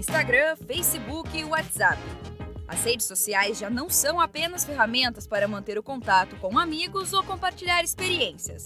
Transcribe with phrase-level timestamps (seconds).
[0.00, 2.00] Instagram, Facebook e WhatsApp.
[2.66, 7.22] As redes sociais já não são apenas ferramentas para manter o contato com amigos ou
[7.22, 8.64] compartilhar experiências.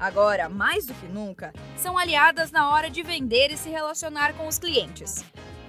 [0.00, 4.48] Agora, mais do que nunca, são aliadas na hora de vender e se relacionar com
[4.48, 5.24] os clientes.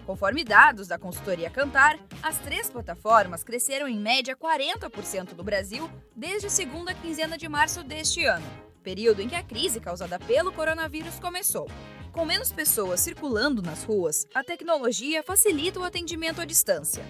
[0.07, 6.47] Conforme dados da consultoria Cantar, as três plataformas cresceram em média 40% no Brasil desde
[6.47, 8.47] a segunda quinzena de março deste ano,
[8.81, 11.67] período em que a crise causada pelo coronavírus começou.
[12.11, 17.03] Com menos pessoas circulando nas ruas, a tecnologia facilita o atendimento à distância.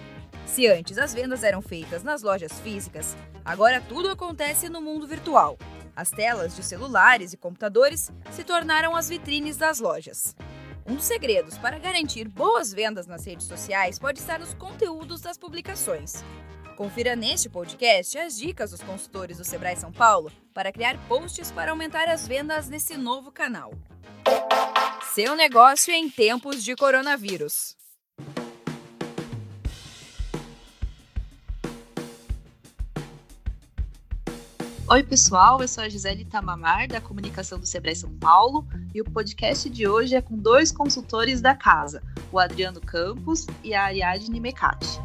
[0.46, 5.58] Se antes as vendas eram feitas nas lojas físicas, agora tudo acontece no mundo virtual.
[5.94, 10.34] As telas de celulares e computadores se tornaram as vitrines das lojas.
[10.86, 15.36] Um dos segredos para garantir boas vendas nas redes sociais pode estar nos conteúdos das
[15.36, 16.24] publicações.
[16.76, 21.72] Confira neste podcast as dicas dos consultores do Sebrae São Paulo para criar posts para
[21.72, 23.72] aumentar as vendas nesse novo canal.
[25.20, 27.74] Seu negócio em tempos de coronavírus.
[34.88, 39.04] Oi, pessoal, eu sou a Gisele Tamamar, da comunicação do Sebrae São Paulo, e o
[39.04, 44.38] podcast de hoje é com dois consultores da casa, o Adriano Campos e a Ariadne
[44.38, 45.00] Mecati.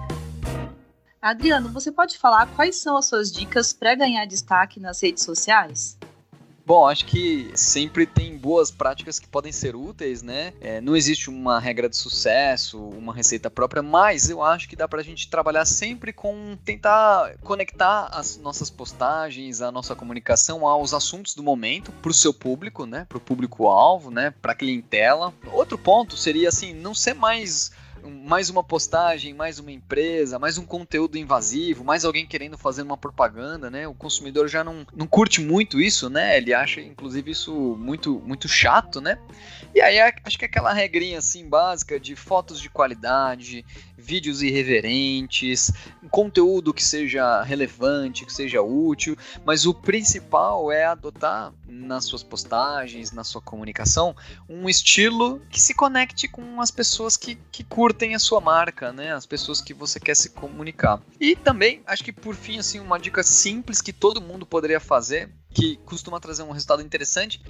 [1.19, 5.97] Adriano, você pode falar quais são as suas dicas para ganhar destaque nas redes sociais?
[6.65, 10.53] Bom, acho que sempre tem boas práticas que podem ser úteis, né?
[10.61, 14.87] É, não existe uma regra de sucesso, uma receita própria, mas eu acho que dá
[14.87, 21.35] pra gente trabalhar sempre com tentar conectar as nossas postagens, a nossa comunicação aos assuntos
[21.35, 23.05] do momento pro seu público, né?
[23.09, 24.33] Pro público-alvo, né?
[24.41, 25.33] Pra clientela.
[25.51, 27.71] Outro ponto seria assim, não ser mais
[28.09, 32.97] mais uma postagem, mais uma empresa, mais um conteúdo invasivo, mais alguém querendo fazer uma
[32.97, 33.87] propaganda, né?
[33.87, 36.37] O consumidor já não, não curte muito isso, né?
[36.37, 39.17] Ele acha, inclusive, isso muito, muito chato, né?
[39.73, 43.65] E aí acho que aquela regrinha assim básica de fotos de qualidade,
[43.97, 45.71] vídeos irreverentes,
[46.13, 53.11] conteúdo que seja relevante, que seja útil, mas o principal é adotar nas suas postagens,
[53.11, 54.15] na sua comunicação,
[54.47, 59.13] um estilo que se conecte com as pessoas que, que curtem a sua marca, né?
[59.13, 61.01] As pessoas que você quer se comunicar.
[61.19, 65.29] E também, acho que por fim, assim, uma dica simples que todo mundo poderia fazer
[65.53, 67.41] que costuma trazer um resultado interessante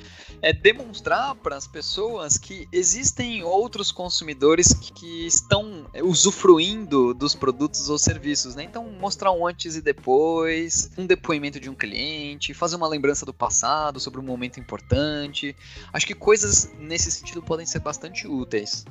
[0.41, 7.89] é demonstrar para as pessoas que existem outros consumidores que, que, estão usufruindo dos produtos
[7.89, 8.63] ou serviços, né?
[8.63, 13.33] Então mostrar um antes e depois, um depoimento de um cliente, fazer uma lembrança do
[13.33, 15.55] passado sobre um momento importante.
[15.93, 18.85] Acho que coisas nesse sentido podem ser bastante úteis.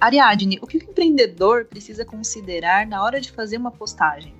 [0.00, 4.32] Ariadne, o que o empreendedor precisa considerar na hora de fazer uma postagem?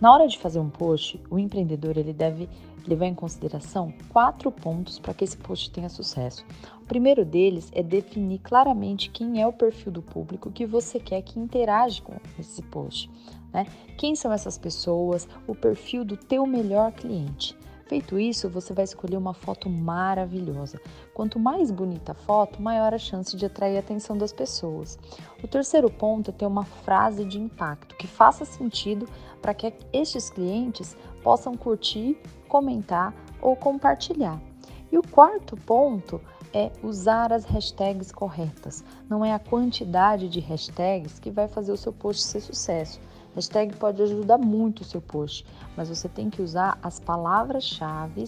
[0.00, 2.48] Na hora de fazer um post, o empreendedor ele deve
[2.86, 6.46] levar em consideração quatro pontos para que esse post tenha sucesso.
[6.80, 11.22] O primeiro deles é definir claramente quem é o perfil do público que você quer
[11.22, 13.10] que interage com esse post.
[13.52, 13.66] Né?
[13.96, 17.58] Quem são essas pessoas, o perfil do teu melhor cliente.
[17.88, 20.78] Feito isso, você vai escolher uma foto maravilhosa.
[21.14, 24.98] Quanto mais bonita a foto, maior a chance de atrair a atenção das pessoas.
[25.42, 29.08] O terceiro ponto é ter uma frase de impacto que faça sentido
[29.40, 34.38] para que estes clientes possam curtir, comentar ou compartilhar.
[34.92, 36.20] E o quarto ponto
[36.52, 38.84] é usar as hashtags corretas.
[39.08, 43.00] Não é a quantidade de hashtags que vai fazer o seu post ser sucesso,
[43.38, 48.24] Hashtag pode ajudar muito o seu post, mas você tem que usar as palavras-chave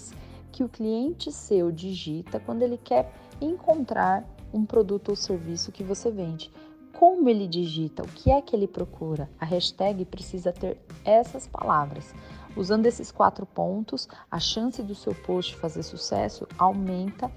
[0.53, 6.13] que o cliente seu digita quando ele quer encontrar um produto ou serviço que você
[6.13, 6.53] vende.
[6.93, 9.29] Como ele digita, o que é que ele procura?
[9.41, 12.15] A hashtag precisa ter essas palavras.
[12.57, 17.29] Usando esses quatro pontos, a chance do seu post fazer sucesso aumenta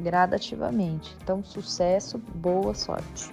[0.00, 1.14] gradativamente.
[1.22, 3.30] Então, sucesso, boa sorte!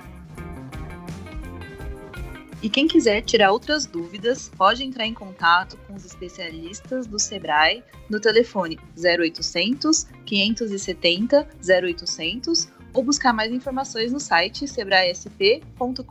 [2.66, 7.84] E quem quiser tirar outras dúvidas, pode entrar em contato com os especialistas do Sebrae
[8.10, 16.02] no telefone 0800 570 0800 ou buscar mais informações no site sebraesp.com.br.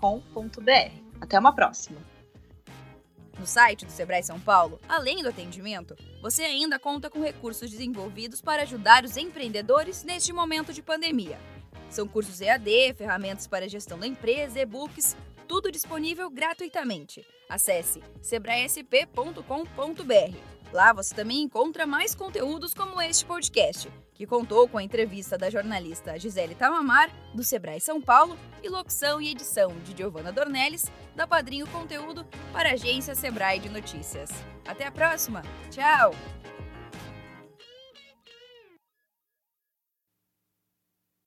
[1.20, 1.98] Até uma próxima!
[3.36, 8.40] No site do Sebrae São Paulo, além do atendimento, você ainda conta com recursos desenvolvidos
[8.40, 11.36] para ajudar os empreendedores neste momento de pandemia.
[11.94, 17.24] São cursos EAD, ferramentas para gestão da empresa, e-books, tudo disponível gratuitamente.
[17.48, 20.36] Acesse sebraesp.com.br.
[20.72, 25.48] Lá você também encontra mais conteúdos como este podcast, que contou com a entrevista da
[25.48, 31.28] jornalista Gisele Tamamar, do Sebrae São Paulo, e locução e edição de Giovanna Dornelles, da
[31.28, 34.30] Padrinho Conteúdo, para a agência Sebrae de Notícias.
[34.66, 35.42] Até a próxima!
[35.70, 36.12] Tchau!